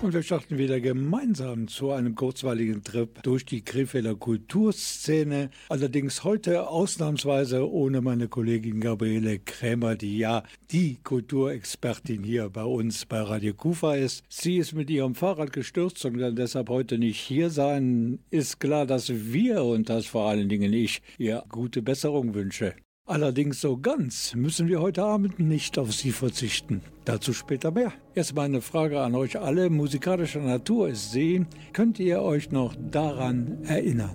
[0.00, 5.50] Und wir starten wieder gemeinsam zu einem kurzweiligen Trip durch die Krefelder Kulturszene.
[5.68, 13.06] Allerdings heute ausnahmsweise ohne meine Kollegin Gabriele Krämer, die ja die Kulturexpertin hier bei uns
[13.06, 14.24] bei Radio Kufa ist.
[14.28, 18.20] Sie ist mit ihrem Fahrrad gestürzt und kann deshalb heute nicht hier sein.
[18.30, 22.74] Ist klar, dass wir und das vor allen Dingen ich ihr gute Besserung wünsche.
[23.08, 26.82] Allerdings so ganz müssen wir heute Abend nicht auf Sie verzichten.
[27.06, 27.94] Dazu später mehr.
[28.14, 29.70] Erstmal eine Frage an euch alle.
[29.70, 31.46] Musikalischer Natur ist See.
[31.72, 34.14] Könnt ihr euch noch daran erinnern?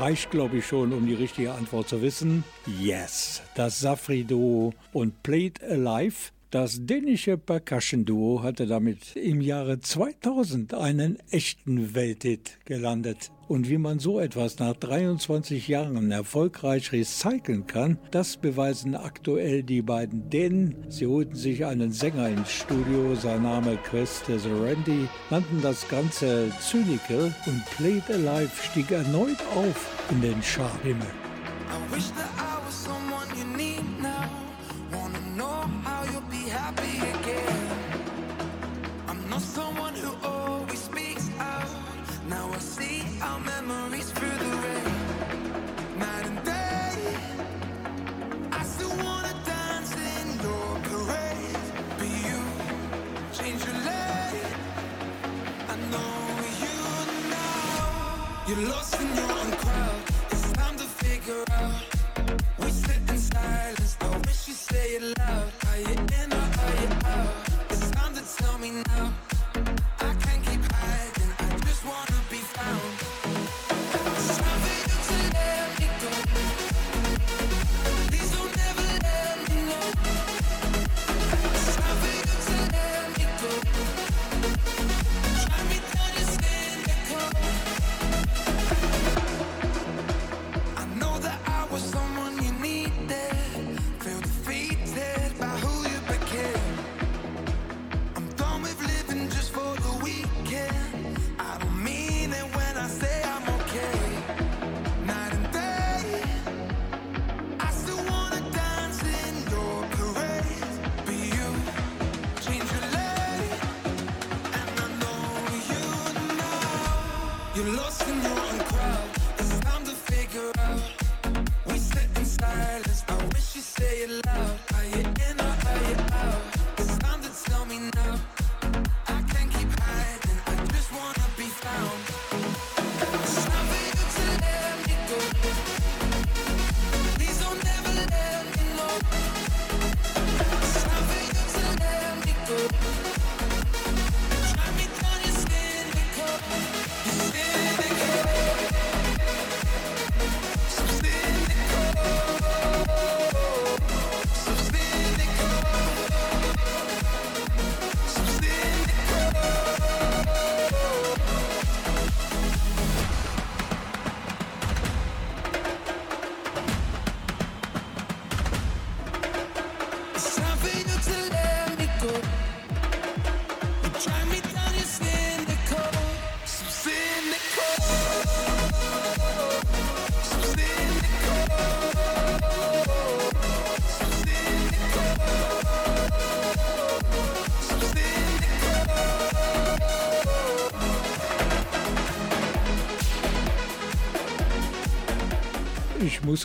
[0.00, 2.42] Reicht, glaube ich, schon, um die richtige Antwort zu wissen.
[2.80, 3.42] Yes.
[3.54, 11.94] Das Safri-Duo und Played Alive das dänische Percussion-Duo hatte damit im Jahre 2000 einen echten
[11.94, 13.30] Welthit gelandet.
[13.46, 19.82] Und wie man so etwas nach 23 Jahren erfolgreich recyceln kann, das beweisen aktuell die
[19.82, 20.74] beiden Dänen.
[20.88, 27.32] Sie holten sich einen Sänger ins Studio, sein Name Queste Randy, nannten das Ganze Cynical
[27.46, 31.06] und Played Alive stieg erneut auf in den Charthimmel.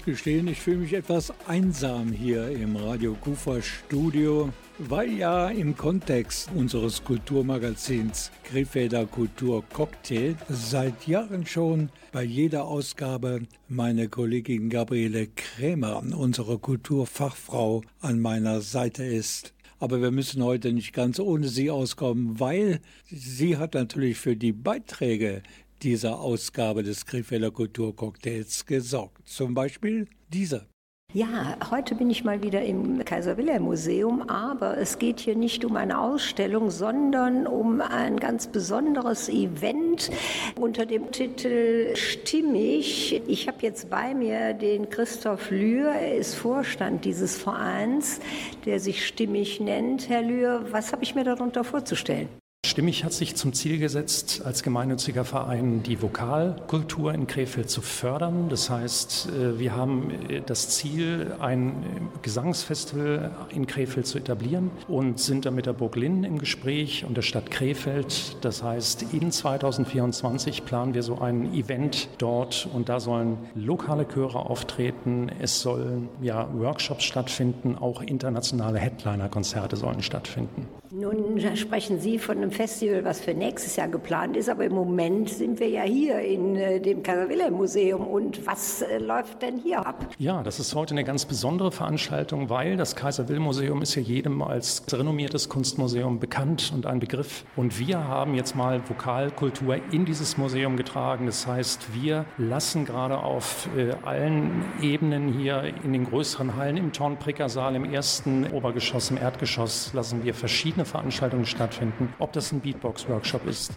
[0.06, 6.50] Gestehen, ich fühle mich etwas einsam hier im Radio Kufa Studio, weil ja im Kontext
[6.54, 16.04] unseres Kulturmagazins Krefelder Kultur Cocktail seit Jahren schon bei jeder Ausgabe meine Kollegin Gabriele Krämer,
[16.16, 19.54] unsere Kulturfachfrau, an meiner Seite ist.
[19.80, 24.54] Aber wir müssen heute nicht ganz ohne sie auskommen, weil sie hat natürlich für die
[24.54, 25.42] Beiträge
[25.84, 29.28] dieser Ausgabe des Krefelder Kulturcocktails gesorgt.
[29.28, 30.68] Zum Beispiel dieser.
[31.16, 35.64] Ja, heute bin ich mal wieder im Kaiser Wilhelm Museum, aber es geht hier nicht
[35.64, 40.12] um eine Ausstellung, sondern um ein ganz besonderes Event
[40.60, 43.22] unter dem Titel Stimmig.
[43.28, 48.20] Ich habe jetzt bei mir den Christoph Lühr, er ist Vorstand dieses Vereins,
[48.66, 50.10] der sich Stimmig nennt.
[50.10, 52.28] Herr Lühr, was habe ich mir darunter vorzustellen?
[52.66, 58.50] Stimmig hat sich zum Ziel gesetzt, als gemeinnütziger Verein die Vokalkultur in Krefeld zu fördern.
[58.50, 65.20] Das heißt, äh, wir haben äh, das Ziel, ein Gesangsfestival in Krefeld zu etablieren und
[65.20, 68.38] sind da mit der Burg Linn im Gespräch und der Stadt Krefeld.
[68.42, 74.40] Das heißt, in 2024 planen wir so ein Event dort und da sollen lokale Chöre
[74.40, 75.30] auftreten.
[75.40, 80.68] Es sollen ja Workshops stattfinden, auch internationale Headliner-Konzerte sollen stattfinden.
[80.98, 85.28] Nun sprechen Sie von einem Festival, was für nächstes Jahr geplant ist, aber im Moment
[85.28, 88.08] sind wir ja hier in äh, dem Kaiser-Wilhelm-Museum.
[88.08, 90.08] Und was äh, läuft denn hier ab?
[90.20, 94.86] Ja, das ist heute eine ganz besondere Veranstaltung, weil das Kaiser-Wilhelm-Museum ist ja jedem als
[94.90, 97.44] renommiertes Kunstmuseum bekannt und ein Begriff.
[97.58, 101.26] Und wir haben jetzt mal Vokalkultur in dieses Museum getragen.
[101.26, 106.94] Das heißt, wir lassen gerade auf äh, allen Ebenen hier in den größeren Hallen, im
[106.94, 112.62] Tornpricker Saal, im ersten Obergeschoss, im Erdgeschoss, lassen wir verschiedene Veranstaltungen stattfinden, ob das ein
[112.62, 113.74] Beatbox-Workshop ist.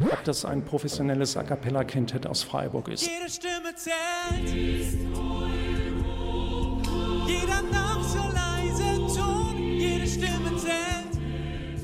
[0.00, 3.08] Ob das ein professionelles A Cappella-Quintett aus Freiburg ist.
[3.08, 4.48] Jede Stimme zählt.
[7.26, 9.56] Jeder noch so leise Ton.
[9.58, 10.97] Jede Stimme zählt.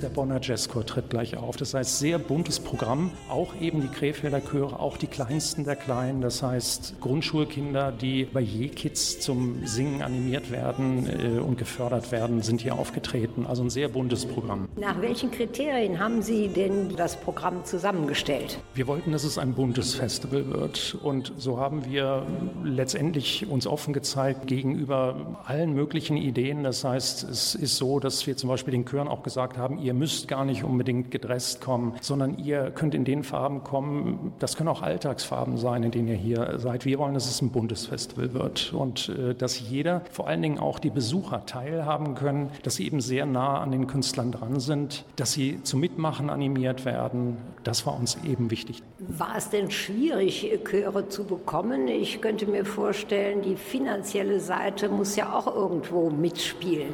[0.05, 1.57] Der Bonner Jazzchor tritt gleich auf.
[1.57, 3.11] Das heißt, sehr buntes Programm.
[3.31, 6.21] Auch eben die Krefelder Chöre, auch die kleinsten der Kleinen.
[6.21, 12.61] Das heißt, Grundschulkinder, die bei Je-Kids zum Singen animiert werden äh, und gefördert werden, sind
[12.61, 13.47] hier aufgetreten.
[13.47, 14.69] Also ein sehr buntes Programm.
[14.77, 18.59] Nach welchen Kriterien haben Sie denn das Programm zusammengestellt?
[18.75, 20.99] Wir wollten, dass es ein buntes Festival wird.
[21.03, 22.27] Und so haben wir
[22.63, 26.63] letztendlich uns offen gezeigt gegenüber allen möglichen Ideen.
[26.63, 29.94] Das heißt, es ist so, dass wir zum Beispiel den Chören auch gesagt haben, ihr
[29.95, 34.33] müsst gar nicht unbedingt gedresst kommen, sondern ihr könnt in den Farben kommen.
[34.39, 36.85] Das können auch Alltagsfarben sein, in denen ihr hier seid.
[36.85, 40.59] Wir wollen, dass es ein buntes Festival wird und äh, dass jeder, vor allen Dingen
[40.59, 45.05] auch die Besucher, teilhaben können, dass sie eben sehr nah an den Künstlern dran sind,
[45.17, 47.37] dass sie zum Mitmachen animiert werden.
[47.63, 48.83] Das war uns eben wichtig.
[48.99, 51.89] War es denn schwierig, Chöre zu bekommen?
[51.89, 56.93] Ich könnte mir vorstellen, die finanzielle Seite muss ja auch irgendwo mitspielen.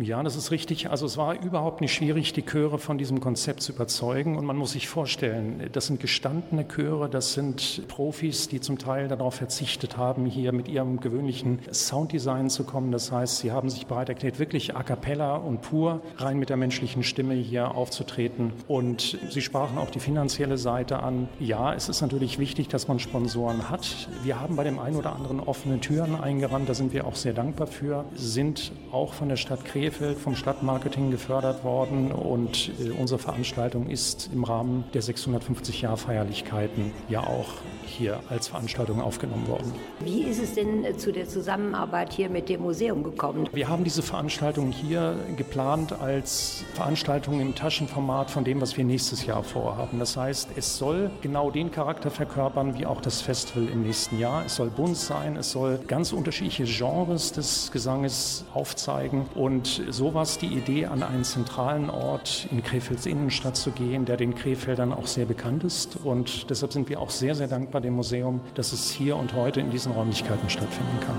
[0.00, 0.90] Ja, das ist richtig.
[0.90, 4.36] Also es war überhaupt nicht schwierig, die Chöre von diesem Konzept zu überzeugen.
[4.36, 9.06] Und man muss sich vorstellen, das sind gestandene Chöre, das sind Profis, die zum Teil
[9.06, 12.90] darauf verzichtet haben, hier mit ihrem gewöhnlichen Sounddesign zu kommen.
[12.90, 16.56] Das heißt, sie haben sich bereit erklärt, wirklich a cappella und pur rein mit der
[16.56, 18.52] menschlichen Stimme hier aufzutreten.
[18.66, 21.28] Und sie sprachen auch die finanzielle Seite an.
[21.38, 24.08] Ja, es ist natürlich wichtig, dass man Sponsoren hat.
[24.24, 26.68] Wir haben bei dem einen oder anderen offene Türen eingerannt.
[26.68, 28.04] Da sind wir auch sehr dankbar für.
[28.16, 33.90] Sind auch von der Stadt Krefeld Krefeld vom Stadtmarketing gefördert worden und äh, unsere Veranstaltung
[33.90, 37.48] ist im Rahmen der 650-Jahr-Feierlichkeiten ja auch
[37.84, 39.72] hier als Veranstaltung aufgenommen worden.
[40.00, 43.46] Wie ist es denn äh, zu der Zusammenarbeit hier mit dem Museum gekommen?
[43.52, 49.26] Wir haben diese Veranstaltung hier geplant als Veranstaltung im Taschenformat von dem, was wir nächstes
[49.26, 49.98] Jahr vorhaben.
[49.98, 54.46] Das heißt, es soll genau den Charakter verkörpern wie auch das Festival im nächsten Jahr.
[54.46, 60.22] Es soll bunt sein, es soll ganz unterschiedliche Genres des Gesanges aufzeigen und so war
[60.22, 64.92] es die Idee, an einen zentralen Ort in Krefelds Innenstadt zu gehen, der den Krefeldern
[64.92, 68.72] auch sehr bekannt ist und deshalb sind wir auch sehr, sehr dankbar dem Museum, dass
[68.72, 71.16] es hier und heute in diesen Räumlichkeiten stattfinden kann.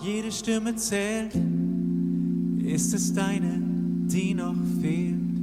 [0.00, 1.34] Jede Stimme zählt,
[2.64, 3.60] ist es deine,
[4.06, 5.37] die noch fehlt?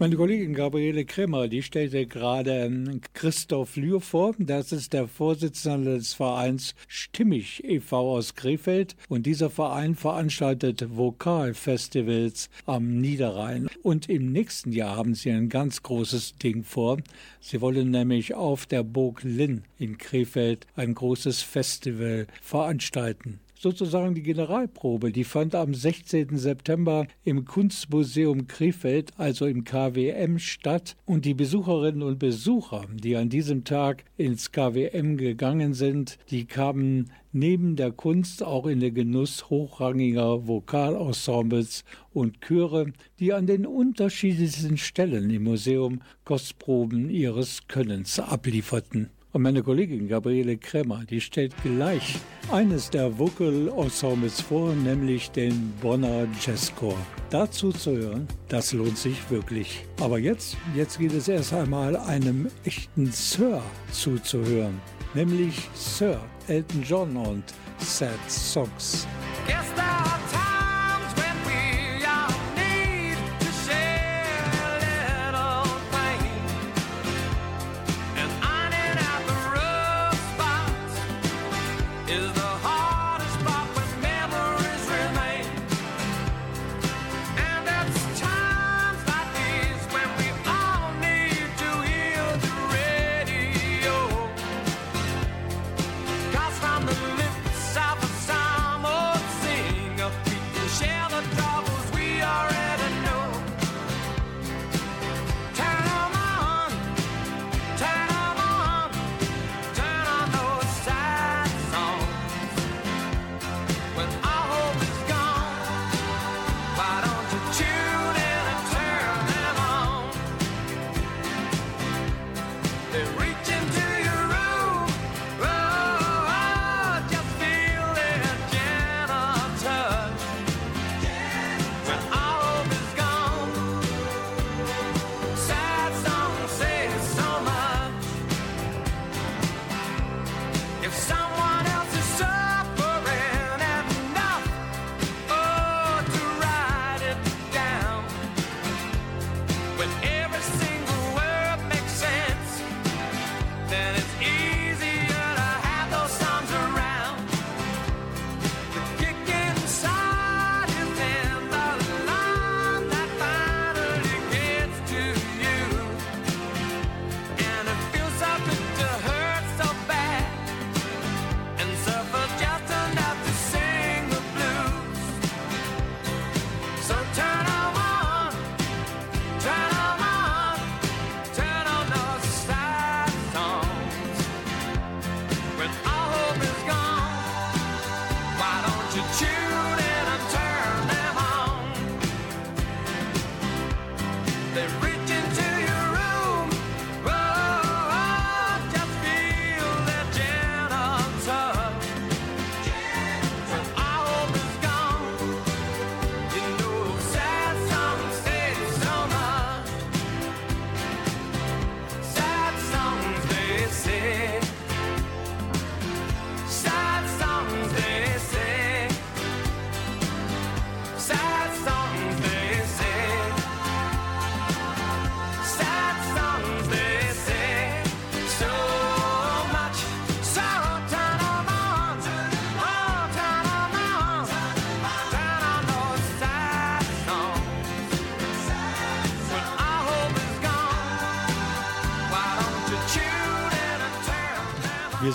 [0.00, 4.32] Meine Kollegin Gabriele Krimmer, die stellte gerade ähm, Christoph Lühr vor.
[4.38, 8.14] Das ist der Vorsitzende des Vereins Stimmig e.V.
[8.16, 8.94] aus Krefeld.
[9.08, 13.68] Und dieser Verein veranstaltet Vokalfestivals am Niederrhein.
[13.82, 16.98] Und im nächsten Jahr haben sie ein ganz großes Ding vor.
[17.40, 24.22] Sie wollen nämlich auf der Burg Linn in Krefeld ein großes Festival veranstalten sozusagen die
[24.22, 25.12] Generalprobe.
[25.12, 26.36] Die fand am 16.
[26.36, 30.96] September im Kunstmuseum Krefeld, also im KWM, statt.
[31.04, 37.10] Und die Besucherinnen und Besucher, die an diesem Tag ins KWM gegangen sind, die kamen
[37.32, 44.76] neben der Kunst auch in den Genuss hochrangiger Vokalensembles und Chöre, die an den unterschiedlichsten
[44.76, 49.10] Stellen im Museum Kostproben ihres Könnens ablieferten.
[49.38, 52.16] Und meine Kollegin Gabriele Kremmer, die stellt gleich
[52.50, 56.96] eines der Vocal Ensembles vor, nämlich den Bonner Jazzchor.
[57.30, 59.84] Dazu zu hören, das lohnt sich wirklich.
[60.00, 64.80] Aber jetzt, jetzt geht es erst einmal einem echten Sir zuzuhören.
[65.14, 67.44] nämlich Sir Elton John und
[67.78, 69.06] Sad Songs.
[69.46, 69.54] Wir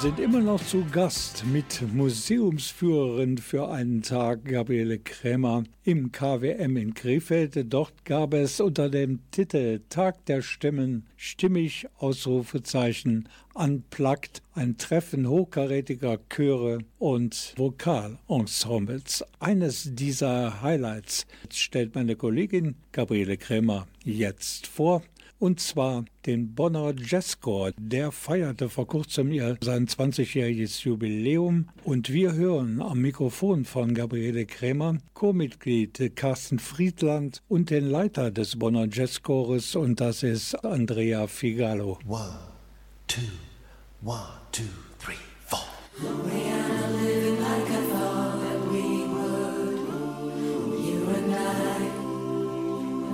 [0.03, 6.93] sind immer noch zu Gast mit Museumsführerin für einen Tag, Gabriele Krämer, im KWM in
[6.93, 7.71] Krefeld.
[7.71, 16.19] Dort gab es unter dem Titel Tag der Stimmen stimmig Ausrufezeichen unplugged ein Treffen hochkarätiger
[16.27, 19.23] Chöre und Vokalensembles.
[19.39, 25.01] Eines dieser Highlights stellt meine Kollegin Gabriele Krämer jetzt vor
[25.43, 27.71] und zwar den Bonner Jazzchor.
[27.77, 34.45] Der feierte vor kurzem ihr sein 20-jähriges Jubiläum und wir hören am Mikrofon von Gabriele
[34.45, 41.99] Krämer, Co-Mitglied Carsten Friedland und den Leiter des Bonner Jazzchores und das ist Andrea Figalo.
[42.07, 42.39] One,
[43.07, 43.19] two,
[44.01, 44.21] one,
[44.53, 44.63] two,
[44.97, 45.67] three, four.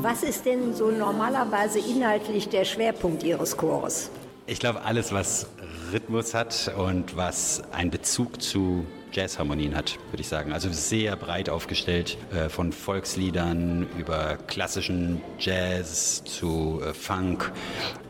[0.02, 4.10] Was ist denn so normalerweise inhaltlich der Schwerpunkt Ihres Chores?
[4.48, 5.48] Ich glaube, alles, was
[5.92, 10.54] Rhythmus hat und was einen Bezug zu Jazzharmonien hat, würde ich sagen.
[10.54, 17.52] Also sehr breit aufgestellt, äh, von Volksliedern über klassischen Jazz zu äh, Funk.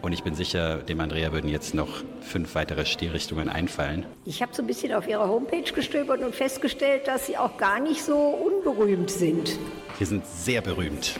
[0.03, 4.05] Und ich bin sicher, dem Andrea würden jetzt noch fünf weitere Stilrichtungen einfallen.
[4.25, 7.79] Ich habe so ein bisschen auf Ihrer Homepage gestöbert und festgestellt, dass Sie auch gar
[7.79, 9.57] nicht so unberühmt sind.
[9.97, 11.15] Wir sind sehr berühmt.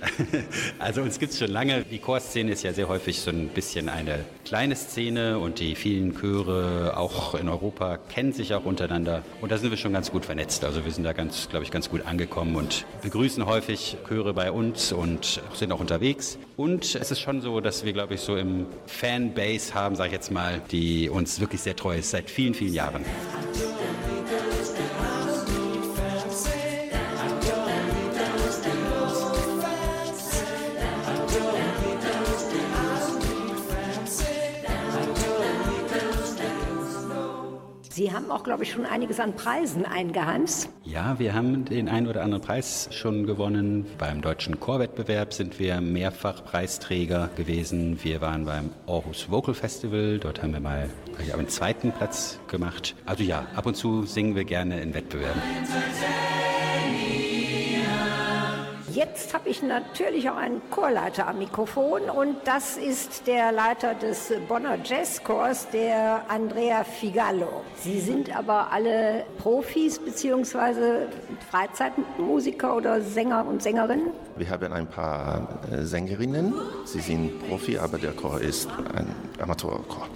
[0.78, 1.84] Also uns gibt es schon lange.
[1.84, 6.14] Die Chorszene ist ja sehr häufig so ein bisschen eine kleine Szene und die vielen
[6.18, 9.22] Chöre auch in Europa kennen sich auch untereinander.
[9.40, 10.64] Und da sind wir schon ganz gut vernetzt.
[10.64, 14.50] Also wir sind da ganz, glaube ich, ganz gut angekommen und begrüßen häufig Chöre bei
[14.50, 16.38] uns und sind auch unterwegs.
[16.56, 20.14] Und es ist schon so, dass wir, glaube ich, so im Fanbase haben, sage ich
[20.14, 23.04] jetzt mal, die uns wirklich sehr treu ist seit vielen, vielen Jahren.
[38.00, 40.70] Sie haben auch, glaube ich, schon einiges an Preisen eingeheimst.
[40.84, 43.84] Ja, wir haben den einen oder anderen Preis schon gewonnen.
[43.98, 48.02] Beim deutschen Chorwettbewerb sind wir mehrfach Preisträger gewesen.
[48.02, 50.18] Wir waren beim Aarhus Vocal Festival.
[50.18, 50.88] Dort haben wir mal
[51.22, 52.96] ich, einen zweiten Platz gemacht.
[53.04, 55.42] Also ja, ab und zu singen wir gerne in Wettbewerben.
[59.00, 64.30] Jetzt habe ich natürlich auch einen Chorleiter am Mikrofon und das ist der Leiter des
[64.46, 67.62] Bonner Jazzchors, der Andrea Figallo.
[67.76, 71.06] Sie sind aber alle Profis bzw.
[71.50, 74.08] Freizeitmusiker oder Sänger und Sängerinnen?
[74.36, 76.52] Wir haben ein paar äh, Sängerinnen.
[76.84, 79.06] Sie sind Profi, aber der Chor ist ein
[79.40, 80.08] Amateurchor.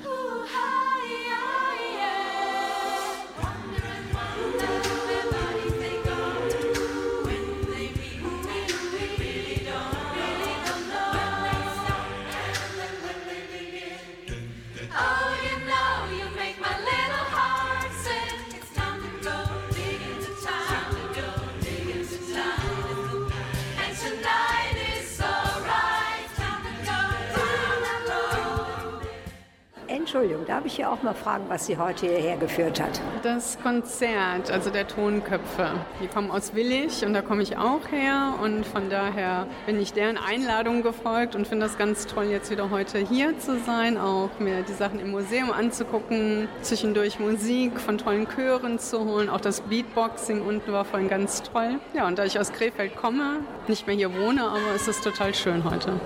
[30.14, 33.00] Entschuldigung, darf ich hier auch mal fragen, was Sie heute hierher geführt hat?
[33.24, 35.72] Das Konzert, also der Tonköpfe.
[36.00, 39.92] Die kommen aus Willig und da komme ich auch her und von daher bin ich
[39.92, 44.30] deren Einladung gefolgt und finde das ganz toll, jetzt wieder heute hier zu sein, auch
[44.38, 49.28] mir die Sachen im Museum anzugucken, zwischendurch Musik von tollen Chören zu holen.
[49.28, 51.80] Auch das Beatboxing unten war vorhin ganz toll.
[51.92, 55.34] Ja, und da ich aus Krefeld komme, nicht mehr hier wohne, aber es ist total
[55.34, 55.98] schön heute.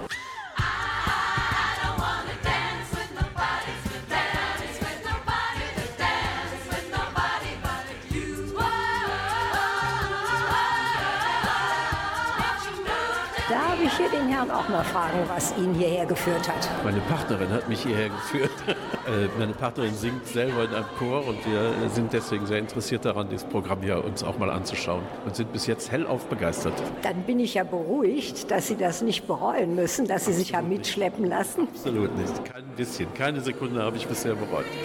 [14.38, 16.68] Herrn auch mal fragen, was ihn hierher geführt hat?
[16.85, 18.50] Meine Partnerin hat mich hierher geführt.
[19.09, 23.30] Äh, meine Partnerin singt selber in einem Chor und wir sind deswegen sehr interessiert daran,
[23.30, 26.75] dieses Programm hier uns auch mal anzuschauen und sind bis jetzt hellauf begeistert.
[27.00, 30.68] Dann bin ich ja beruhigt, dass Sie das nicht bereuen müssen, dass Sie sich haben
[30.68, 31.68] mitschleppen lassen.
[31.75, 32.45] Absolut nicht.
[32.45, 34.66] Kein bisschen, keine Sekunde habe ich bisher bereut.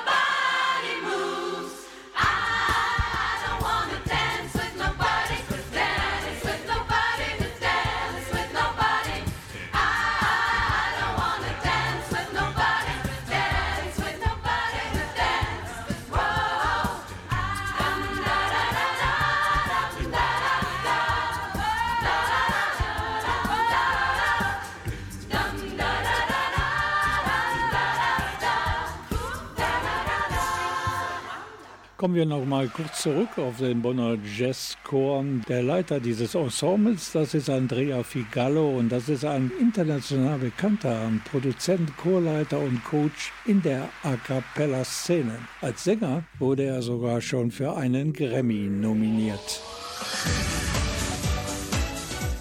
[31.98, 35.26] Kommen wir noch mal kurz zurück auf den Bonner Jazzchor.
[35.50, 41.98] Der Leiter dieses Ensembles, das ist Andrea Figallo und das ist ein international bekannter Produzent,
[41.98, 45.40] Chorleiter und Coach in der A cappella Szene.
[45.62, 49.60] Als Sänger wurde er sogar schon für einen Grammy nominiert.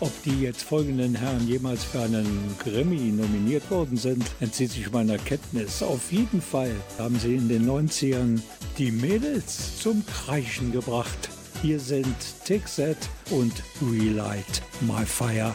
[0.01, 5.17] Ob die jetzt folgenden Herren jemals für einen Grammy nominiert worden sind, entzieht sich meiner
[5.17, 5.83] Kenntnis.
[5.83, 8.39] Auf jeden Fall haben sie in den 90ern
[8.77, 11.31] die Mädels zum Kreischen gebracht.
[11.63, 12.15] Hier sind
[12.47, 12.99] That
[13.31, 15.55] und Relight My Fire.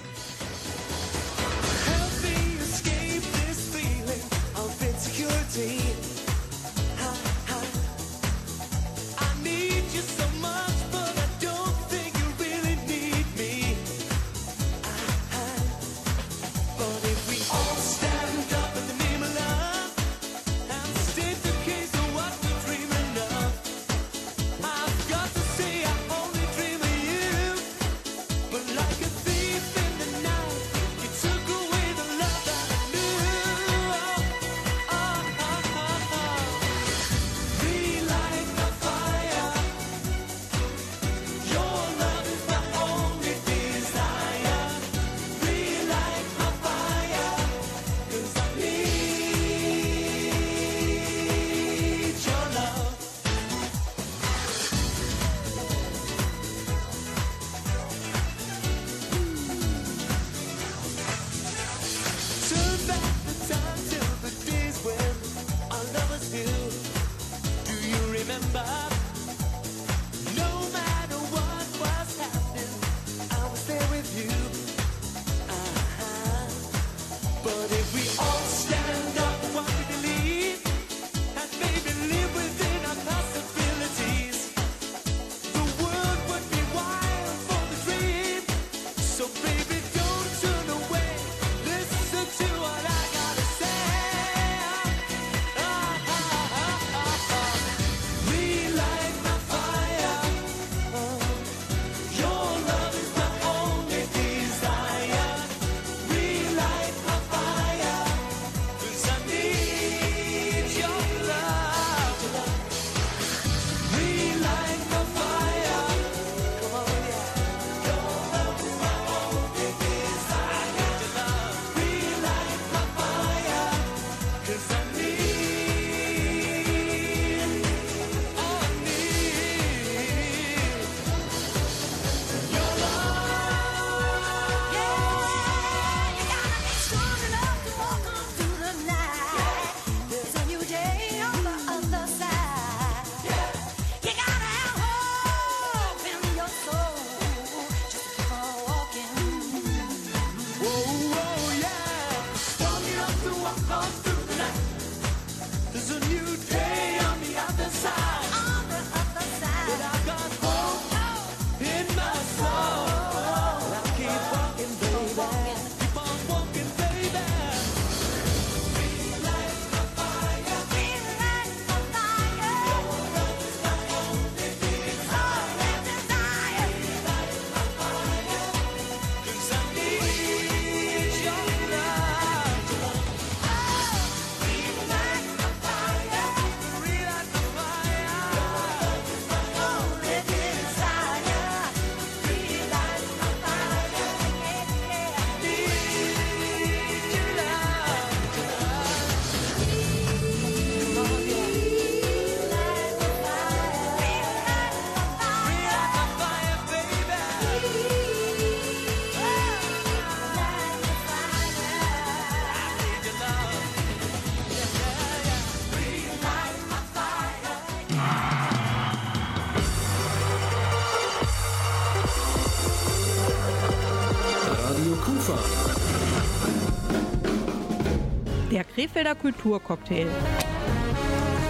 [228.82, 230.08] Krefelder Kulturcocktail.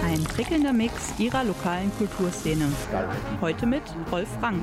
[0.04, 2.70] Ein prickelnder Mix ihrer lokalen Kulturszene.
[3.40, 4.60] Heute mit Rolf Rang.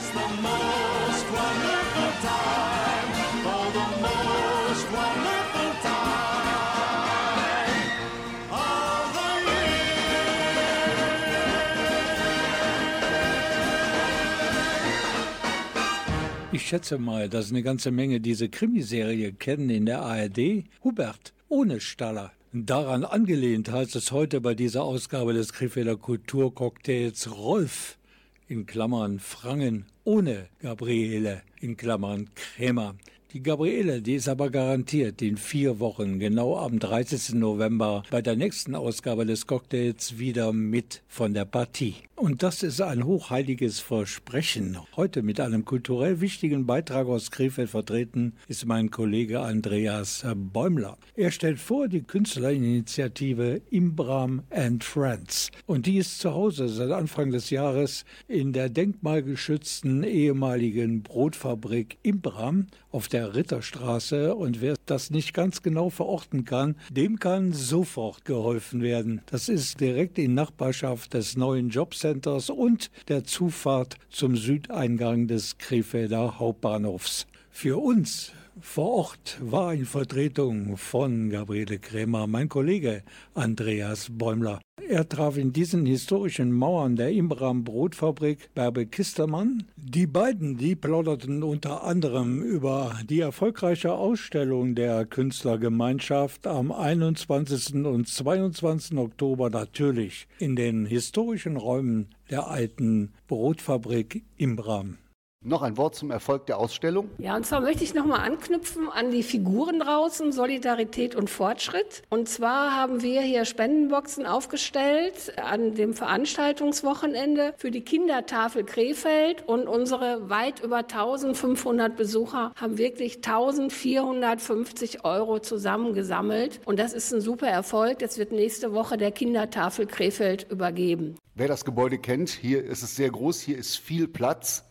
[16.65, 20.63] Ich schätze mal, dass eine ganze Menge diese Krimiserie kennen in der ARD.
[20.83, 22.31] Hubert, ohne Staller.
[22.53, 27.99] Daran angelehnt heißt es heute bei dieser Ausgabe des Krefelder Kulturcocktails Rolf
[28.47, 32.95] in Klammern Frangen ohne Gabriele in Klammern Krämer.
[33.35, 37.35] Die Gabriele, die ist aber garantiert in vier Wochen, genau am 30.
[37.35, 41.95] November, bei der nächsten Ausgabe des Cocktails wieder mit von der Partie.
[42.17, 44.77] Und das ist ein hochheiliges Versprechen.
[44.95, 50.97] Heute mit einem kulturell wichtigen Beitrag aus Krefeld vertreten ist mein Kollege Andreas Bäumler.
[51.15, 55.51] Er stellt vor die Künstlerinitiative Imbram and Friends.
[55.65, 62.67] Und die ist zu Hause seit Anfang des Jahres in der denkmalgeschützten ehemaligen Brotfabrik Imbram
[62.91, 64.35] auf der Ritterstraße.
[64.35, 69.19] Und wer das nicht ganz genau verorten kann, dem kann sofort geholfen werden.
[69.25, 75.57] Das ist direkt in Nachbarschaft des neuen Jobs Centers und der Zufahrt zum Südeingang des
[75.57, 77.25] Krefelder Hauptbahnhofs.
[77.49, 84.61] Für uns vor Ort war in Vertretung von Gabriele Krämer mein Kollege Andreas Bäumler.
[84.87, 89.63] Er traf in diesen historischen Mauern der Imbram Brotfabrik Bärbe Kistermann.
[89.75, 97.85] Die beiden, die plauderten unter anderem über die erfolgreiche Ausstellung der Künstlergemeinschaft am 21.
[97.85, 98.97] und 22.
[98.97, 104.97] Oktober natürlich in den historischen Räumen der alten Brotfabrik Imbram.
[105.47, 107.11] Noch ein Wort zum Erfolg der Ausstellung.
[107.19, 112.01] Ja, und zwar möchte ich nochmal anknüpfen an die Figuren draußen, Solidarität und Fortschritt.
[112.09, 119.47] Und zwar haben wir hier Spendenboxen aufgestellt an dem Veranstaltungswochenende für die Kindertafel Krefeld.
[119.47, 126.59] Und unsere weit über 1500 Besucher haben wirklich 1450 Euro zusammengesammelt.
[126.65, 127.99] Und das ist ein super Erfolg.
[127.99, 131.17] Das wird nächste Woche der Kindertafel Krefeld übergeben.
[131.35, 134.63] Wer das Gebäude kennt, hier ist es sehr groß, hier ist viel Platz.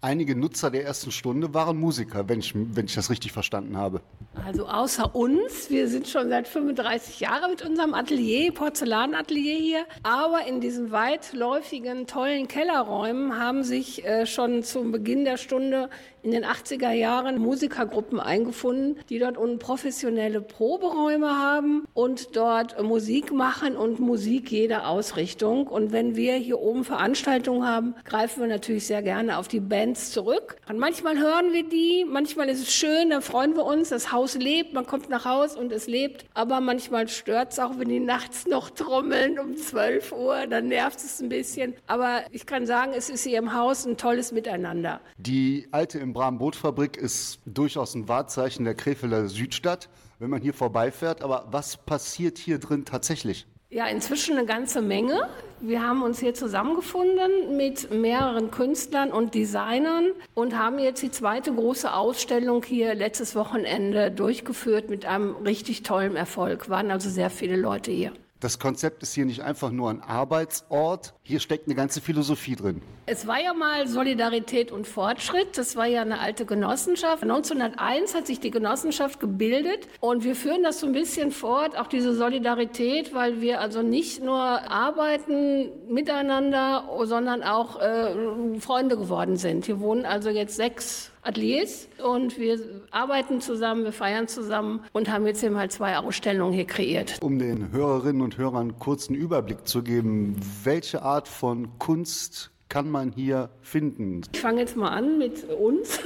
[0.00, 4.00] Einige Nutzer der ersten Stunde waren Musiker, wenn ich, wenn ich das richtig verstanden habe.
[4.46, 10.46] Also außer uns, wir sind schon seit 35 Jahren mit unserem Atelier, Porzellanatelier hier, aber
[10.46, 15.90] in diesen weitläufigen, tollen Kellerräumen haben sich äh, schon zum Beginn der Stunde
[16.22, 23.32] in den 80er Jahren Musikergruppen eingefunden, die dort unten professionelle Proberäume haben und dort Musik
[23.32, 25.66] machen und Musik jeder Ausrichtung.
[25.66, 30.12] Und wenn wir hier oben Veranstaltungen haben, greifen wir natürlich sehr gerne auf die Bands
[30.12, 30.56] zurück.
[30.68, 34.34] Und manchmal hören wir die, manchmal ist es schön, dann freuen wir uns, das Haus
[34.34, 36.26] lebt, man kommt nach Haus und es lebt.
[36.34, 40.98] Aber manchmal stört es auch, wenn die nachts noch trommeln um 12 Uhr, dann nervt
[40.98, 41.74] es ein bisschen.
[41.86, 45.00] Aber ich kann sagen, es ist hier im Haus ein tolles Miteinander.
[45.16, 50.52] Die alte im Bram Bootfabrik ist durchaus ein Wahrzeichen der Krefelder Südstadt, wenn man hier
[50.52, 51.22] vorbeifährt.
[51.22, 53.46] Aber was passiert hier drin tatsächlich?
[53.70, 55.28] Ja, inzwischen eine ganze Menge.
[55.60, 61.54] Wir haben uns hier zusammengefunden mit mehreren Künstlern und Designern und haben jetzt die zweite
[61.54, 66.68] große Ausstellung hier letztes Wochenende durchgeführt mit einem richtig tollen Erfolg.
[66.68, 68.10] Waren also sehr viele Leute hier.
[68.40, 72.82] Das Konzept ist hier nicht einfach nur ein Arbeitsort, hier steckt eine ganze Philosophie drin.
[73.06, 75.58] Es war ja mal Solidarität und Fortschritt.
[75.58, 77.24] Das war ja eine alte Genossenschaft.
[77.24, 81.88] 1901 hat sich die Genossenschaft gebildet und wir führen das so ein bisschen fort, auch
[81.88, 89.64] diese Solidarität, weil wir also nicht nur arbeiten miteinander, sondern auch äh, Freunde geworden sind.
[89.64, 92.58] Hier wohnen also jetzt sechs Ateliers und wir
[92.90, 97.18] arbeiten zusammen, wir feiern zusammen und haben jetzt eben halt zwei Ausstellungen hier kreiert.
[97.20, 103.12] Um den Hörerinnen und Hörern kurzen Überblick zu geben, welche Art von Kunst kann man
[103.12, 104.20] hier finden?
[104.32, 106.00] Ich fange jetzt mal an mit uns.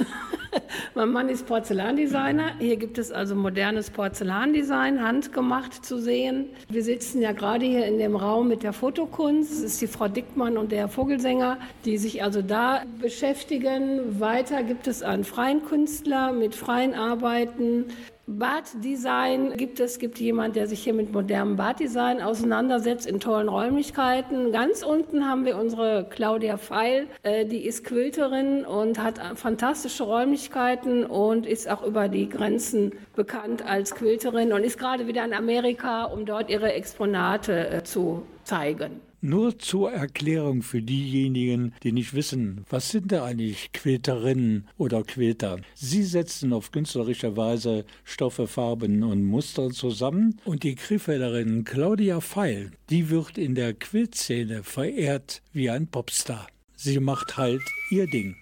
[0.95, 2.57] mein Mann ist Porzellandesigner.
[2.59, 6.47] Hier gibt es also modernes Porzellandesign, handgemacht zu sehen.
[6.69, 9.51] Wir sitzen ja gerade hier in dem Raum mit der Fotokunst.
[9.51, 14.19] Das ist die Frau Dickmann und der Vogelsänger, die sich also da beschäftigen.
[14.19, 17.85] Weiter gibt es einen freien Künstler mit freien Arbeiten.
[18.25, 24.53] Baddesign gibt es, gibt jemand, der sich hier mit modernem Baddesign auseinandersetzt in tollen Räumlichkeiten.
[24.53, 31.05] Ganz unten haben wir unsere Claudia Feil, äh, die ist Quilterin und hat fantastische Räumlichkeiten
[31.05, 36.05] und ist auch über die Grenzen bekannt als Quilterin und ist gerade wieder in Amerika,
[36.05, 39.01] um dort ihre Exponate äh, zu zeigen.
[39.25, 45.61] Nur zur Erklärung für diejenigen, die nicht wissen, was sind da eigentlich Quilterinnen oder Quilter?
[45.75, 52.71] Sie setzen auf künstlerische Weise Stoffe, Farben und Muster zusammen und die Krefelderin Claudia Feil,
[52.89, 56.47] die wird in der Quiltszene verehrt wie ein Popstar.
[56.75, 58.35] Sie macht halt ihr Ding.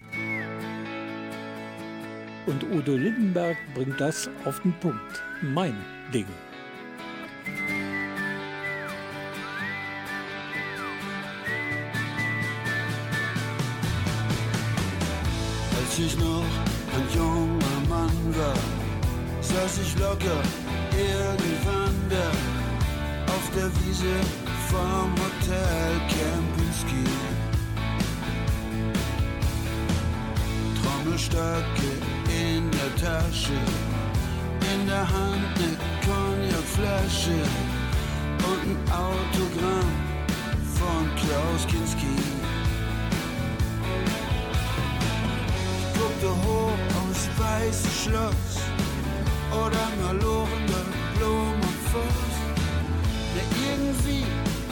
[2.48, 5.22] Und Udo Lindenberg bringt das auf den Punkt.
[5.44, 5.78] Mein
[6.12, 6.26] Ding.
[16.06, 16.46] Ich noch
[16.96, 18.56] ein junger Mann war,
[19.42, 20.42] saß ich locker
[20.98, 22.30] irgendwann da
[23.34, 24.16] auf der Wiese
[24.70, 27.06] vom Hotel Kempinski.
[30.82, 31.92] Trommelstöcke
[32.30, 33.60] in der Tasche,
[34.74, 37.42] in der Hand eine Cognacflasche
[38.50, 39.92] und ein Autogramm
[40.78, 42.41] von Klaus Kinski.
[46.22, 48.54] Guckte hoch aufs weiße Schloss
[49.52, 50.82] oder malorende
[51.16, 52.36] Blumenfoss.
[53.36, 54.26] Na irgendwie,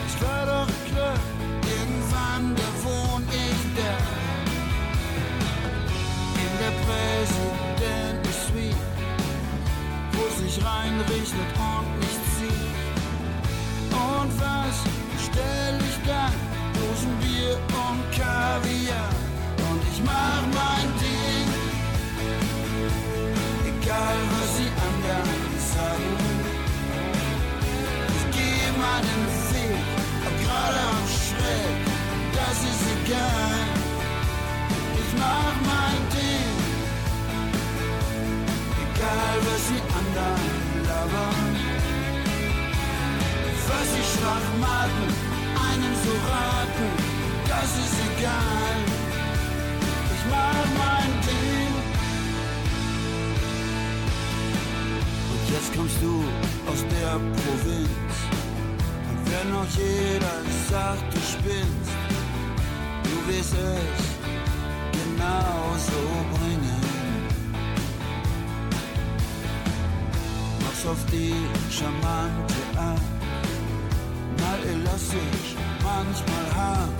[0.05, 1.19] es war doch klar,
[1.61, 3.93] irgendwann, da wohn ich da.
[6.43, 8.83] In der Präsidenten-Suite,
[10.13, 12.75] wo sich reinrichtet und nicht zieht.
[13.91, 14.75] Und was
[15.25, 16.33] stell ich dann?
[16.73, 17.55] Dosenbier
[17.87, 19.09] und Kaviar
[19.69, 21.18] und ich mach mein Ding.
[23.99, 26.15] Egal was sie anderen sagen.
[28.15, 29.87] Ich geh meinen Weg,
[30.27, 31.79] ob gerade am schräg,
[32.37, 33.61] das ist egal.
[35.01, 36.55] Ich mach mein Ding.
[38.85, 40.53] Egal was sie anderen
[40.87, 41.51] labern.
[43.67, 45.07] Was sie schwach machen,
[45.67, 46.89] einem so raten,
[47.49, 48.99] das ist egal
[50.29, 51.38] mach mein Ding.
[55.79, 56.23] Kommst du
[56.69, 58.13] aus der Provinz.
[59.09, 60.37] Und wenn noch jeder
[60.69, 61.91] sagt, du spinnst,
[63.03, 64.05] du wirst es
[64.99, 66.01] genauso
[66.33, 66.81] bringen.
[70.63, 71.35] Mach's auf die
[71.71, 73.21] charmante Art,
[74.41, 75.49] mal elastisch,
[75.81, 76.99] manchmal hart.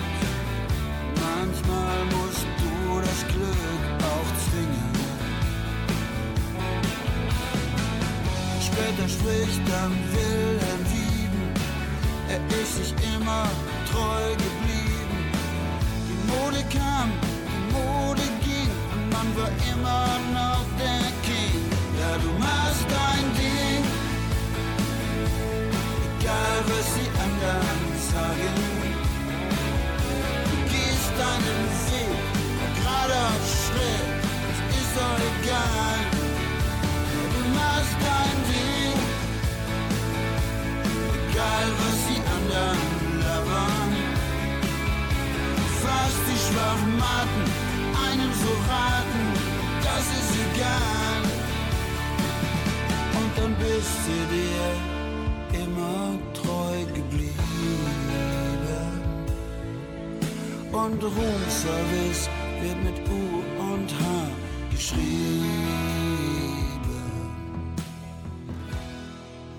[1.26, 4.99] Manchmal musst du das Glück auch zwingen.
[8.80, 11.54] Später spricht dann Wilhelm Wieben,
[12.30, 13.44] er ist sich immer
[13.92, 15.20] treu geblieben.
[16.08, 17.12] Die Mode kam,
[17.52, 21.62] die Mode ging und man war immer noch der King.
[22.00, 23.84] Ja, du machst dein Ding,
[26.22, 28.80] egal was die anderen sagen
[31.20, 32.20] deinen Weg,
[32.80, 34.08] gerade auf schräg,
[34.52, 36.00] es ist doch egal.
[37.34, 38.69] Du machst dein Ding,
[41.40, 42.80] egal was die anderen
[43.24, 43.92] labern.
[45.84, 47.44] Fast die schwachen Maten,
[48.06, 49.24] einem so raten,
[49.86, 51.22] das ist egal.
[53.20, 54.68] Und dann bist du dir
[55.64, 57.38] immer treu geblieben
[60.72, 62.30] und Roomservice
[62.62, 63.22] wird mit U
[63.74, 64.28] und H
[64.72, 65.89] geschrieben.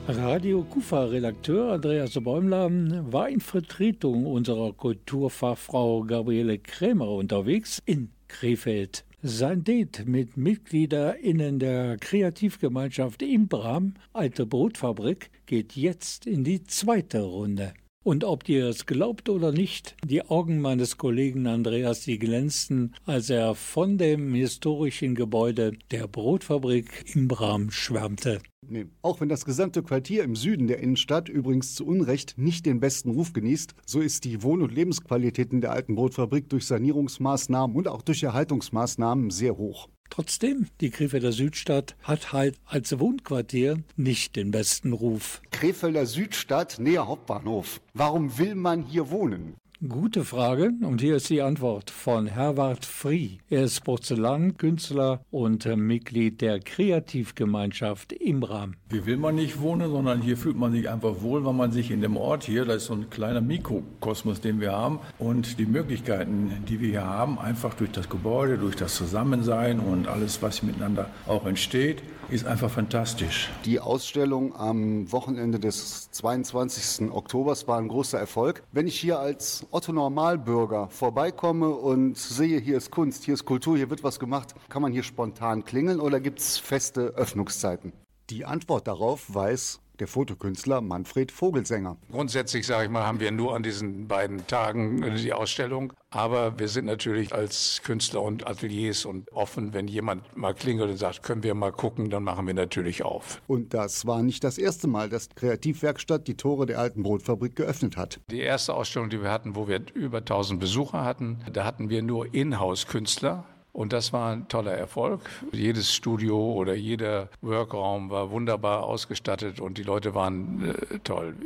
[0.08, 2.70] Radio Kufa-Redakteur Andreas Bäumler
[3.12, 9.04] war in Vertretung unserer Kulturfachfrau Gabriele Krämer unterwegs in Krefeld.
[9.22, 17.74] Sein Date mit MitgliederInnen der Kreativgemeinschaft Imbram, Alte Brotfabrik, geht jetzt in die zweite Runde.
[18.02, 23.28] Und ob ihr es glaubt oder nicht, die Augen meines Kollegen Andreas, die glänzten, als
[23.28, 28.40] er von dem historischen Gebäude der Brotfabrik im Bram schwärmte.
[28.66, 28.86] Nee.
[29.02, 33.10] Auch wenn das gesamte Quartier im Süden der Innenstadt übrigens zu Unrecht nicht den besten
[33.10, 37.86] Ruf genießt, so ist die Wohn- und Lebensqualität in der alten Brotfabrik durch Sanierungsmaßnahmen und
[37.86, 39.88] auch durch Erhaltungsmaßnahmen sehr hoch.
[40.10, 45.40] Trotzdem, die Krefelder Südstadt hat halt als Wohnquartier nicht den besten Ruf.
[45.52, 47.80] Krefelder Südstadt, näher Hauptbahnhof.
[47.94, 49.54] Warum will man hier wohnen?
[49.88, 53.38] Gute Frage und hier ist die Antwort von Herwart Frie.
[53.48, 58.74] Er ist Porzellankünstler und Mitglied der Kreativgemeinschaft Imbram.
[58.90, 61.90] Hier will man nicht wohnen, sondern hier fühlt man sich einfach wohl, weil man sich
[61.90, 65.64] in dem Ort hier, das ist so ein kleiner Mikrokosmos, den wir haben und die
[65.64, 70.62] Möglichkeiten, die wir hier haben, einfach durch das Gebäude, durch das Zusammensein und alles, was
[70.62, 73.50] miteinander auch entsteht, ist einfach fantastisch.
[73.64, 77.10] Die Ausstellung am Wochenende des 22.
[77.10, 78.62] Oktobers war ein großer Erfolg.
[78.70, 83.76] Wenn ich hier als Otto Normalbürger vorbeikomme und sehe, hier ist Kunst, hier ist Kultur,
[83.76, 87.92] hier wird was gemacht, kann man hier spontan klingeln oder gibt es feste Öffnungszeiten?
[88.30, 91.96] Die Antwort darauf weiß der Fotokünstler Manfred Vogelsänger.
[92.10, 95.92] Grundsätzlich, sage ich mal, haben wir nur an diesen beiden Tagen die Ausstellung.
[96.10, 100.96] Aber wir sind natürlich als Künstler und Ateliers und offen, wenn jemand mal klingelt und
[100.96, 103.40] sagt, können wir mal gucken, dann machen wir natürlich auf.
[103.46, 107.54] Und das war nicht das erste Mal, dass die Kreativwerkstatt die Tore der alten Brotfabrik
[107.54, 108.18] geöffnet hat.
[108.30, 112.02] Die erste Ausstellung, die wir hatten, wo wir über 1000 Besucher hatten, da hatten wir
[112.02, 113.44] nur Inhouse-Künstler.
[113.72, 115.20] Und das war ein toller Erfolg.
[115.52, 121.36] Jedes Studio oder jeder Workraum war wunderbar ausgestattet und die Leute waren äh, toll.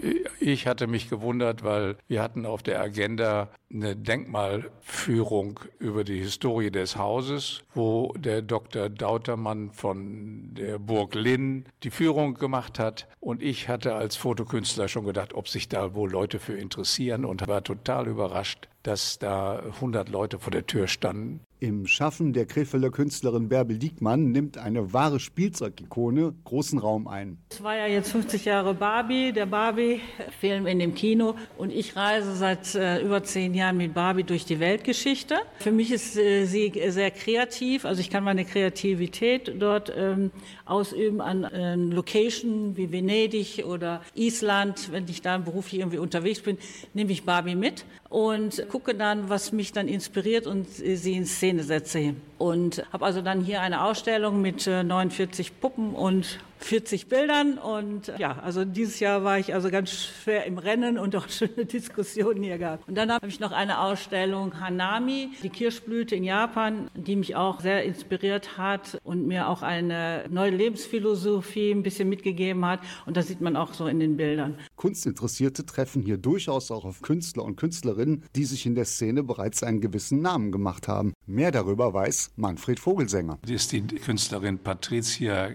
[0.40, 6.70] Ich hatte mich gewundert, weil wir hatten auf der Agenda eine Denkmalführung über die Historie
[6.70, 8.88] des Hauses, wo der Dr.
[8.88, 13.08] Dautermann von der Burg Linn die Führung gemacht hat.
[13.20, 17.46] Und ich hatte als Fotokünstler schon gedacht, ob sich da wohl Leute für interessieren und
[17.48, 21.40] war total überrascht, dass da 100 Leute vor der Tür standen.
[21.58, 27.38] Im Schaffen der Krefelder Künstlerin Bärbel Diekmann nimmt eine wahre Spielzeugikone großen Raum ein.
[27.48, 31.36] Es war ja jetzt 50 Jahre Barbie, der Barbie-Film in dem Kino.
[31.56, 35.36] Und ich reise seit äh, über zehn Jahren mit Barbie durch die Weltgeschichte.
[35.58, 37.86] Für mich ist äh, sie sehr kreativ.
[37.86, 40.32] Also ich kann meine Kreativität dort ähm,
[40.66, 44.92] ausüben an äh, Location wie Venedig oder Island.
[44.92, 46.58] Wenn ich da beruflich irgendwie unterwegs bin,
[46.92, 51.64] nehme ich Barbie mit und gucke dann, was mich dann inspiriert und sie in Szene
[51.64, 52.14] setze.
[52.38, 58.38] Und habe also dann hier eine Ausstellung mit 49 Puppen und 40 Bildern und ja,
[58.38, 62.56] also dieses Jahr war ich also ganz schwer im Rennen und auch schöne Diskussionen hier
[62.56, 62.88] gehabt.
[62.88, 67.60] Und dann habe ich noch eine Ausstellung Hanami, die Kirschblüte in Japan, die mich auch
[67.60, 73.28] sehr inspiriert hat und mir auch eine neue Lebensphilosophie ein bisschen mitgegeben hat und das
[73.28, 74.58] sieht man auch so in den Bildern.
[74.76, 79.62] Kunstinteressierte treffen hier durchaus auch auf Künstler und Künstlerinnen, die sich in der Szene bereits
[79.62, 81.12] einen gewissen Namen gemacht haben.
[81.26, 83.38] Mehr darüber weiß Manfred Vogelsänger.
[83.46, 85.50] Die ist die Künstlerin Patricia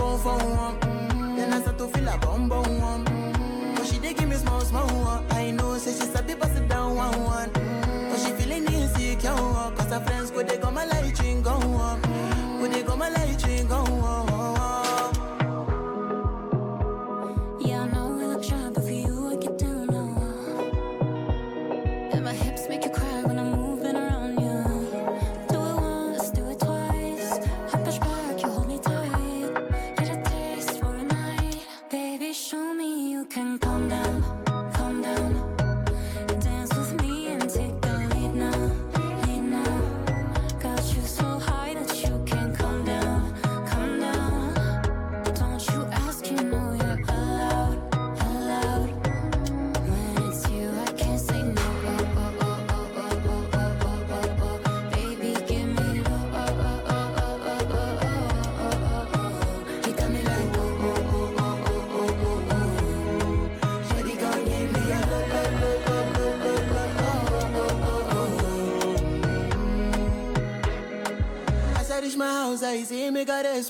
[0.00, 3.04] one, Mm, then I start to feel a bum bum one.
[3.04, 5.24] Mm, But she dey give me small small one.
[5.30, 7.50] I know, say she sabi pass it down one one.
[7.50, 9.30] Mm, But she feeling insecure,
[9.76, 11.04] cause her friends go they come my light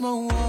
[0.01, 0.44] mesmo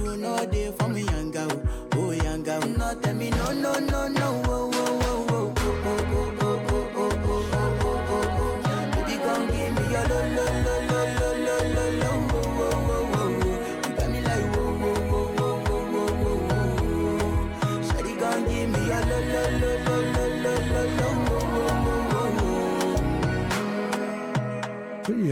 [0.00, 1.62] you, know they for me, young girl,
[1.94, 2.60] oh young girl.
[2.60, 4.45] No, tell me no, no, no, no,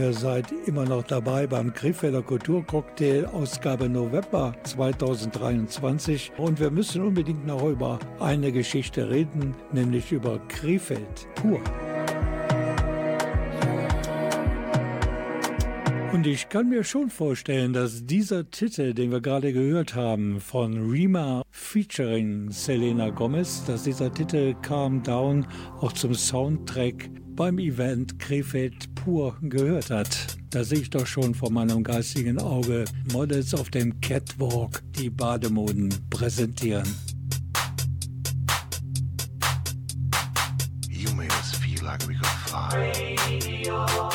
[0.05, 7.47] Ihr seid immer noch dabei beim Krefelder Kulturcocktail Ausgabe November 2023 und wir müssen unbedingt
[7.47, 11.59] noch über eine Geschichte reden, nämlich über Krefeld pur.
[16.13, 20.91] Und ich kann mir schon vorstellen, dass dieser Titel, den wir gerade gehört haben, von
[20.91, 25.47] Rima featuring Selena Gomez, dass dieser Titel Calm Down
[25.81, 30.37] auch zum Soundtrack beim Event Krefeld pur gehört hat.
[30.51, 35.93] Da sehe ich doch schon vor meinem geistigen Auge Models auf dem Catwalk die Bademoden
[36.09, 36.87] präsentieren.
[40.89, 44.14] You made us feel like we could fly.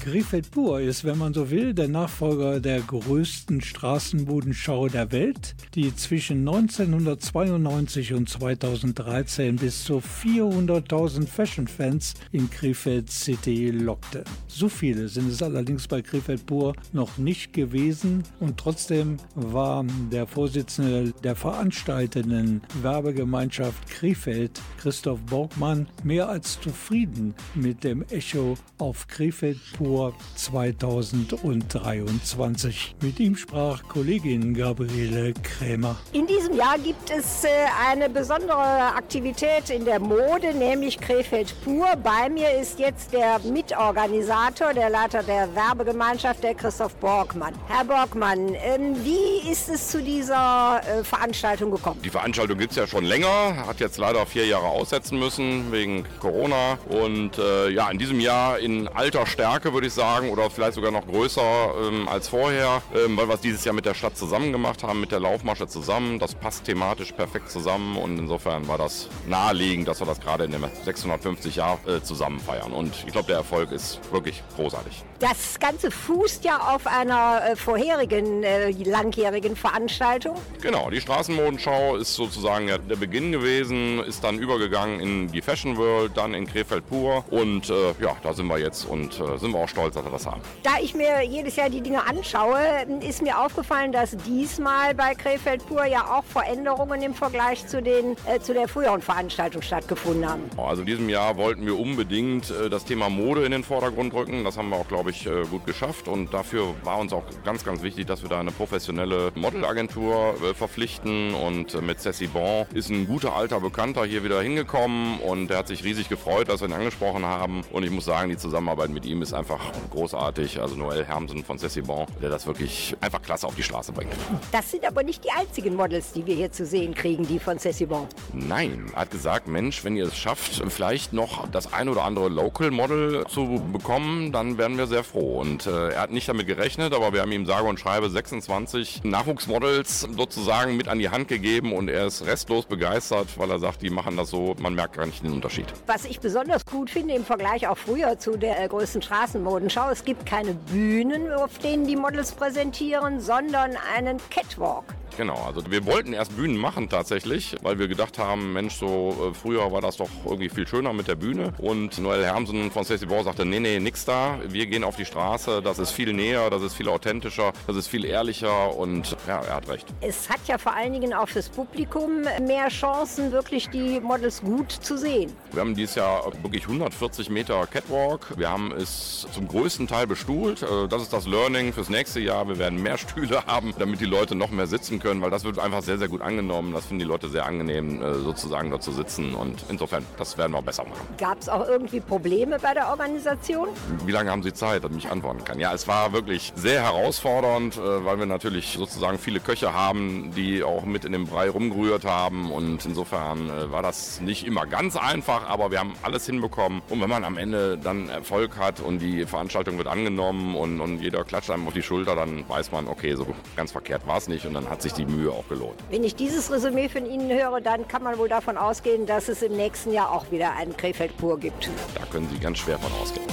[0.00, 5.94] Krefeld Pur ist, wenn man so will, der Nachfolger der größten Straßenbodenschau der Welt, die
[5.94, 14.24] zwischen 1992 und 2013 bis zu 400.000 Fashion-Fans in Krefeld City lockte.
[14.48, 20.26] So viele sind es allerdings bei Krefeld Pur noch nicht gewesen und trotzdem war der
[20.26, 29.58] Vorsitzende der veranstaltenden Werbegemeinschaft Krefeld, Christoph Borgmann, mehr als zufrieden mit dem Echo auf Krefeld
[29.76, 29.90] Pur
[30.36, 32.96] 2023.
[33.00, 35.96] Mit ihm sprach Kollegin Gabriele Krämer.
[36.12, 37.48] In diesem Jahr gibt es äh,
[37.88, 41.86] eine besondere Aktivität in der Mode, nämlich Krefeld Pur.
[42.02, 47.54] Bei mir ist jetzt der Mitorganisator, der Leiter der Werbegemeinschaft, der Christoph Borgmann.
[47.68, 52.00] Herr Borgmann, ähm, wie ist es zu dieser äh, Veranstaltung gekommen?
[52.02, 56.04] Die Veranstaltung gibt es ja schon länger, hat jetzt leider vier Jahre aussetzen müssen wegen
[56.20, 56.78] Corona.
[56.88, 60.90] Und äh, ja, in diesem Jahr in alter Stärke würde ich sagen, oder vielleicht sogar
[60.90, 61.42] noch größer
[61.82, 65.00] ähm, als vorher, ähm, weil wir es dieses Jahr mit der Stadt zusammen gemacht haben,
[65.00, 66.18] mit der Laufmasche zusammen.
[66.18, 70.52] Das passt thematisch perfekt zusammen und insofern war das naheliegend, dass wir das gerade in
[70.52, 72.72] dem 650 Jahr äh, zusammen feiern.
[72.72, 75.04] Und ich glaube, der Erfolg ist wirklich großartig.
[75.18, 80.36] Das Ganze fußt ja auf einer äh, vorherigen äh, langjährigen Veranstaltung.
[80.62, 85.76] Genau, die Straßenmodenschau ist sozusagen ja der Beginn gewesen, ist dann übergegangen in die Fashion
[85.76, 89.52] World, dann in Krefeld pur und äh, ja, da sind wir jetzt und äh, sind
[89.52, 90.40] wir auch stolz, dass wir das haben.
[90.62, 92.58] Da ich mir jedes Jahr die Dinge anschaue,
[93.00, 98.16] ist mir aufgefallen, dass diesmal bei Krefeld Pur ja auch Veränderungen im Vergleich zu, den,
[98.26, 100.42] äh, zu der früheren Veranstaltung stattgefunden haben.
[100.56, 104.44] Also in diesem Jahr wollten wir unbedingt äh, das Thema Mode in den Vordergrund rücken.
[104.44, 106.08] Das haben wir auch, glaube ich, äh, gut geschafft.
[106.08, 110.54] Und dafür war uns auch ganz, ganz wichtig, dass wir da eine professionelle Modelagentur äh,
[110.54, 111.34] verpflichten.
[111.34, 115.20] Und äh, mit Ceci Bon ist ein guter alter Bekannter hier wieder hingekommen.
[115.20, 117.62] Und der hat sich riesig gefreut, dass wir ihn angesprochen haben.
[117.70, 119.59] Und ich muss sagen, die Zusammenarbeit mit ihm ist einfach
[119.90, 120.60] großartig.
[120.60, 124.12] Also Noel Hermsen von Ceci Bon, der das wirklich einfach klasse auf die Straße bringt.
[124.52, 127.58] Das sind aber nicht die einzigen Models, die wir hier zu sehen kriegen, die von
[127.58, 128.06] Ceci Bon.
[128.32, 132.28] Nein, er hat gesagt, Mensch, wenn ihr es schafft, vielleicht noch das ein oder andere
[132.28, 135.40] Local Model zu bekommen, dann wären wir sehr froh.
[135.40, 139.04] Und äh, er hat nicht damit gerechnet, aber wir haben ihm sage und schreibe 26
[139.04, 143.82] Nachwuchsmodels sozusagen mit an die Hand gegeben und er ist restlos begeistert, weil er sagt,
[143.82, 145.66] die machen das so, man merkt gar nicht den Unterschied.
[145.86, 149.02] Was ich besonders gut finde im Vergleich auch früher zu der äh, größten
[149.50, 154.84] Straßenmodenschau, es gibt keine Bühnen, auf denen die Models präsentieren, sondern einen Catwalk.
[155.16, 159.34] Genau, also wir wollten erst Bühnen machen tatsächlich, weil wir gedacht haben, Mensch, so äh,
[159.34, 161.52] früher war das doch irgendwie viel schöner mit der Bühne.
[161.58, 164.38] Und Noel Hermsen von Stacey Bauer sagte, nee, nee, nix da.
[164.48, 167.88] Wir gehen auf die Straße, das ist viel näher, das ist viel authentischer, das ist
[167.88, 169.86] viel ehrlicher und ja, er hat recht.
[170.00, 174.70] Es hat ja vor allen Dingen auch fürs Publikum mehr Chancen, wirklich die Models gut
[174.70, 175.32] zu sehen.
[175.52, 178.38] Wir haben dieses Jahr wirklich 140 Meter Catwalk.
[178.38, 180.62] Wir haben es zum größten Teil bestuhlt.
[180.62, 182.46] Äh, Das ist das Learning fürs nächste Jahr.
[182.48, 185.58] Wir werden mehr Stühle haben, damit die Leute noch mehr sitzen können, weil das wird
[185.58, 186.72] einfach sehr, sehr gut angenommen.
[186.72, 189.34] Das finden die Leute sehr angenehm, äh, sozusagen dort zu sitzen.
[189.34, 191.00] Und insofern, das werden wir besser machen.
[191.18, 193.68] Gab es auch irgendwie Probleme bei der Organisation?
[194.04, 195.58] Wie lange haben Sie Zeit, dass ich antworten kann?
[195.58, 200.62] Ja, es war wirklich sehr herausfordernd, äh, weil wir natürlich sozusagen viele Köche haben, die
[200.62, 202.52] auch mit in den Brei rumgerührt haben.
[202.52, 206.82] Und insofern äh, war das nicht immer ganz einfach, aber wir haben alles hinbekommen.
[206.88, 211.00] Und wenn man am Ende dann Erfolg hat und die Veranstaltung wird angenommen und, und
[211.00, 213.26] jeder klatscht einem auf die Schulter, dann weiß man, okay, so
[213.56, 215.76] ganz verkehrt war es nicht und dann hat sich die Mühe auch gelohnt.
[215.90, 219.42] Wenn ich dieses Resümee von Ihnen höre, dann kann man wohl davon ausgehen, dass es
[219.42, 221.68] im nächsten Jahr auch wieder einen Krefeld pur gibt.
[221.94, 223.26] Da können Sie ganz schwer von ausgehen.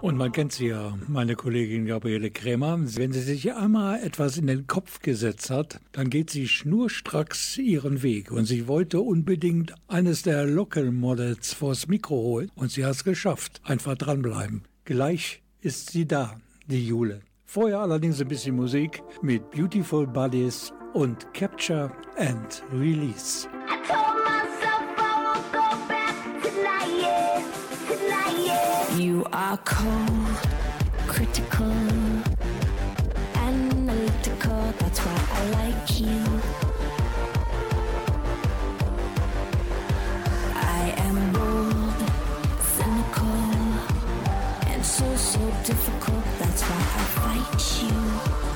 [0.00, 2.78] Und man kennt sie ja, meine Kollegin Gabriele Krämer.
[2.80, 8.02] Wenn sie sich einmal etwas in den Kopf gesetzt hat, dann geht sie schnurstracks ihren
[8.02, 8.30] Weg.
[8.30, 12.50] Und sie wollte unbedingt eines der Local Models vors Mikro holen.
[12.54, 13.60] Und sie hat es geschafft.
[13.64, 14.62] Einfach dranbleiben.
[14.84, 16.36] Gleich ist sie da,
[16.66, 17.20] die Jule.
[17.44, 23.48] Vorher allerdings ein bisschen Musik mit Beautiful Bodies und Capture and Release.
[28.96, 30.38] You are cold,
[31.06, 31.72] critical,
[33.36, 34.74] analytical.
[34.78, 36.67] That's why I like you.
[46.58, 48.47] That's why I fight you.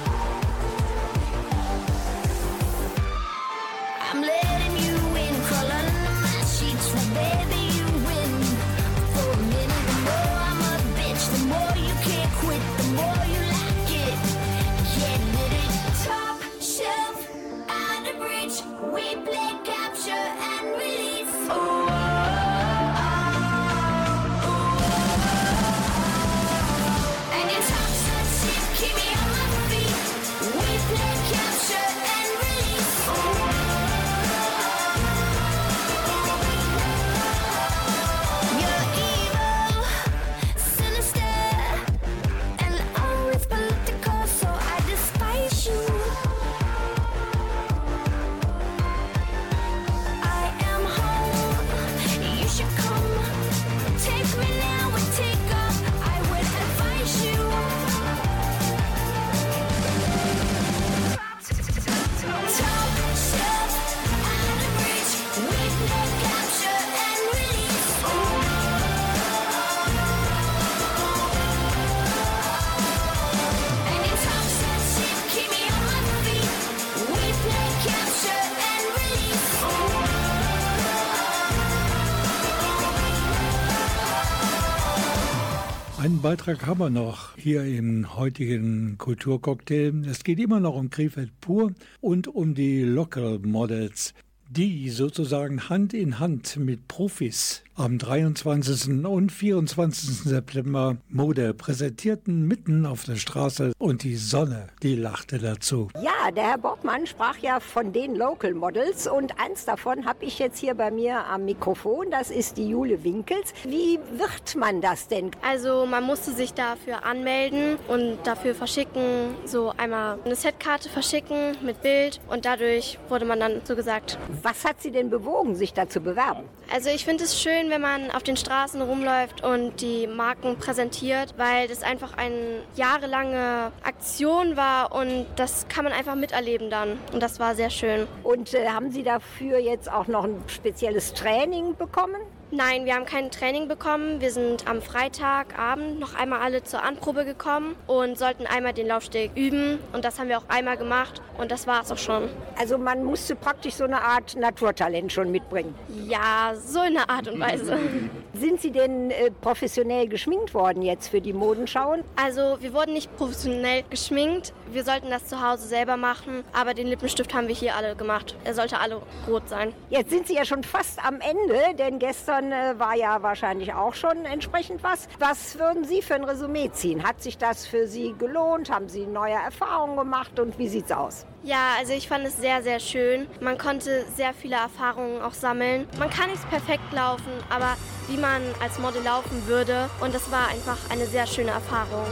[86.02, 90.04] Einen Beitrag haben wir noch hier im heutigen Kulturcocktail.
[90.04, 94.12] Es geht immer noch um Krefeld pur und um die Local Models,
[94.50, 99.04] die sozusagen Hand in Hand mit Profis am 23.
[99.06, 100.24] und 24.
[100.24, 105.88] September Mode präsentierten mitten auf der Straße und die Sonne, die lachte dazu.
[106.02, 110.38] Ja, der Herr Borgmann sprach ja von den Local Models und eins davon habe ich
[110.38, 112.10] jetzt hier bei mir am Mikrofon.
[112.10, 113.54] Das ist die Jule Winkels.
[113.64, 115.30] Wie wird man das denn?
[115.40, 121.80] Also man musste sich dafür anmelden und dafür verschicken, so einmal eine Setkarte verschicken mit
[121.82, 124.18] Bild und dadurch wurde man dann so gesagt.
[124.42, 126.44] Was hat Sie denn bewogen, sich da zu bewerben?
[126.72, 131.34] Also ich finde es schön, wenn man auf den Straßen rumläuft und die Marken präsentiert,
[131.36, 136.98] weil das einfach eine jahrelange Aktion war und das kann man einfach miterleben dann.
[137.12, 138.08] Und das war sehr schön.
[138.22, 142.22] Und äh, haben Sie dafür jetzt auch noch ein spezielles Training bekommen?
[142.54, 144.20] Nein, wir haben kein Training bekommen.
[144.20, 149.30] Wir sind am Freitagabend noch einmal alle zur Anprobe gekommen und sollten einmal den Laufsteg
[149.34, 149.78] üben.
[149.94, 152.28] Und das haben wir auch einmal gemacht und das war es auch schon.
[152.58, 155.74] Also man musste praktisch so eine Art Naturtalent schon mitbringen.
[156.06, 157.78] Ja, so in einer Art und Weise.
[158.34, 162.04] Sind Sie denn äh, professionell geschminkt worden jetzt für die Modenschauen?
[162.16, 164.52] Also wir wurden nicht professionell geschminkt.
[164.70, 168.36] Wir sollten das zu Hause selber machen, aber den Lippenstift haben wir hier alle gemacht.
[168.44, 169.72] Er sollte alle rot sein.
[169.88, 173.94] Jetzt sind Sie ja schon fast am Ende, denn gestern äh, war ja wahrscheinlich auch
[173.94, 175.06] schon entsprechend was.
[175.18, 177.04] Was würden Sie für ein Resümee ziehen?
[177.04, 178.70] Hat sich das für Sie gelohnt?
[178.70, 181.26] Haben Sie neue Erfahrungen gemacht und wie sieht's aus?
[181.44, 183.26] Ja, also ich fand es sehr, sehr schön.
[183.40, 185.86] Man konnte sehr viele Erfahrungen auch sammeln.
[185.98, 187.76] Man kann nicht perfekt laufen, aber
[188.08, 189.90] wie man als Model laufen würde.
[190.00, 192.04] Und das war einfach eine sehr schöne Erfahrung.